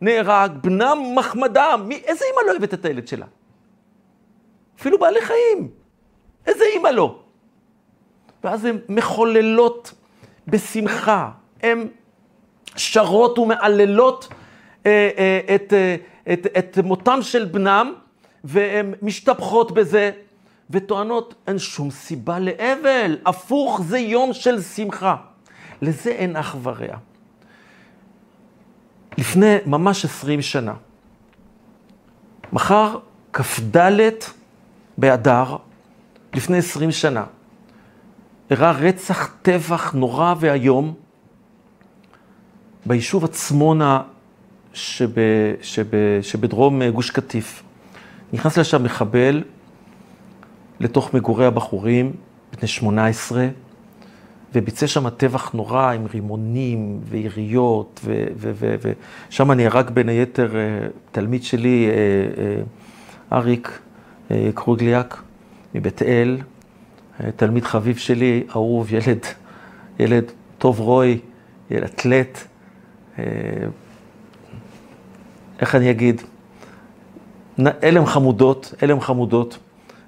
נהרג, 0.00 0.52
בנם 0.62 0.98
מחמדם. 1.14 1.84
מי, 1.88 1.94
איזה 1.94 2.24
אימא 2.24 2.46
לא 2.46 2.52
אוהבת 2.52 2.74
את 2.74 2.84
הילד 2.84 3.08
שלה? 3.08 3.26
אפילו 4.80 4.98
בעלי 4.98 5.20
חיים. 5.20 5.68
איזה 6.46 6.64
אימא 6.64 6.88
לא? 6.88 7.18
ואז 8.44 8.64
הן 8.64 8.78
מחוללות 8.88 9.94
בשמחה, 10.46 11.30
הן 11.62 11.88
שרות 12.76 13.38
ומעללות 13.38 14.28
אה, 14.86 15.10
אה, 15.18 15.54
את, 15.54 15.72
אה, 15.72 15.96
את, 16.32 16.46
את 16.58 16.78
מותם 16.78 17.18
של 17.22 17.44
בנם, 17.44 17.94
והן 18.48 18.94
משתפכות 19.02 19.72
בזה, 19.72 20.10
וטוענות, 20.70 21.34
אין 21.46 21.58
שום 21.58 21.90
סיבה 21.90 22.38
לאבל, 22.38 23.18
הפוך 23.26 23.80
זה 23.84 23.98
יום 23.98 24.32
של 24.32 24.62
שמחה. 24.62 25.16
לזה 25.82 26.10
אין 26.10 26.36
אח 26.36 26.56
ורע. 26.62 26.96
לפני 29.18 29.56
ממש 29.66 30.04
עשרים 30.04 30.42
שנה, 30.42 30.74
מחר 32.52 32.98
כ"ד 33.32 33.76
באדר, 34.98 35.56
לפני 36.34 36.58
עשרים 36.58 36.90
שנה, 36.90 37.24
אירע 38.50 38.70
רצח 38.70 39.34
טבח 39.42 39.92
נורא 39.92 40.34
ואיום 40.40 40.94
ביישוב 42.86 43.24
עצמונה 43.24 44.02
שב, 44.72 45.10
שב, 45.62 45.86
שבדרום 46.22 46.90
גוש 46.90 47.10
קטיף. 47.10 47.67
נכנס 48.32 48.58
לשם 48.58 48.82
מחבל 48.82 49.42
לתוך 50.80 51.14
מגורי 51.14 51.46
הבחורים, 51.46 52.12
בני 52.58 52.68
18, 52.68 53.48
וביצע 54.54 54.86
שם 54.86 55.10
טבח 55.10 55.52
נורא 55.52 55.92
עם 55.92 56.06
רימונים 56.14 57.00
ויריות, 57.04 58.00
ושם 59.28 59.52
נהרג 59.52 59.90
בין 59.90 60.08
היתר 60.08 60.54
תלמיד 61.12 61.42
שלי, 61.42 61.88
אריק 63.32 63.78
קרוגליאק 64.54 65.22
מבית 65.74 66.02
אל, 66.02 66.38
תלמיד 67.36 67.64
חביב 67.64 67.96
שלי, 67.96 68.44
אהוב, 68.50 68.92
ילד, 68.92 69.26
ילד 69.98 70.24
טוב 70.58 70.80
רוי, 70.80 71.18
ילד 71.70 71.84
אתלט. 71.84 72.38
איך 75.60 75.74
אני 75.74 75.90
אגיד? 75.90 76.22
הלם 77.58 78.06
חמודות, 78.06 78.74
הלם 78.82 79.00
חמודות. 79.00 79.58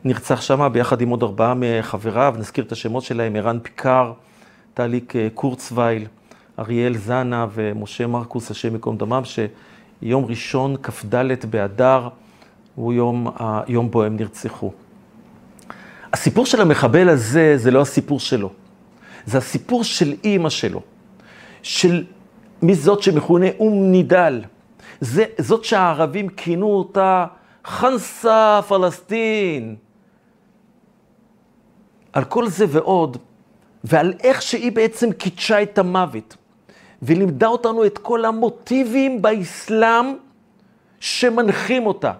נרצח 0.04 0.40
שמה 0.40 0.68
ביחד 0.68 1.00
עם 1.00 1.08
עוד 1.08 1.22
ארבעה 1.22 1.54
מחבריו, 1.56 2.34
נזכיר 2.38 2.64
את 2.64 2.72
השמות 2.72 3.02
שלהם, 3.02 3.36
ערן 3.36 3.58
פיקר, 3.62 4.12
טליק 4.74 5.14
קורצווייל, 5.34 6.06
אריאל 6.58 6.96
זנה 6.96 7.46
ומשה 7.54 8.06
מרקוס, 8.06 8.50
השם 8.50 8.72
ייקום 8.72 8.96
דמם, 8.96 9.22
שיום 9.24 10.24
ראשון, 10.24 10.76
כ"ד 10.82 11.46
באדר, 11.50 12.08
הוא 12.74 12.92
יום, 12.92 13.26
יום 13.68 13.90
בו 13.90 14.02
הם 14.02 14.16
נרצחו. 14.16 14.72
הסיפור 16.12 16.46
של 16.46 16.60
המחבל 16.60 17.08
הזה, 17.08 17.52
זה 17.56 17.70
לא 17.70 17.80
הסיפור 17.80 18.20
שלו. 18.20 18.50
זה 19.26 19.38
הסיפור 19.38 19.84
של 19.84 20.14
אימא 20.24 20.50
שלו, 20.50 20.82
של 21.62 22.04
מי 22.62 22.74
זאת 22.74 23.02
שמכונה 23.02 23.46
אום 23.58 23.90
נידל. 23.90 24.42
זה, 25.00 25.24
זאת 25.38 25.64
שהערבים 25.64 26.28
כינו 26.28 26.66
אותה 26.66 27.26
חנסה 27.64 28.60
פלסטין. 28.68 29.76
על 32.12 32.24
כל 32.24 32.48
זה 32.48 32.64
ועוד, 32.68 33.16
ועל 33.84 34.14
איך 34.20 34.42
שהיא 34.42 34.72
בעצם 34.72 35.12
קידשה 35.12 35.62
את 35.62 35.78
המוות, 35.78 36.36
ולימדה 37.02 37.46
אותנו 37.46 37.86
את 37.86 37.98
כל 37.98 38.24
המוטיבים 38.24 39.22
באסלאם 39.22 40.16
שמנחים 41.00 41.86
אותה. 41.86 42.12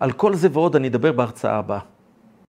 על 0.00 0.12
כל 0.12 0.34
זה 0.34 0.48
ועוד 0.52 0.76
אני 0.76 0.88
אדבר 0.88 1.12
בהרצאה 1.12 1.56
הבאה. 1.56 1.93